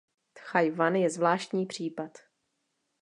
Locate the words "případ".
1.65-2.17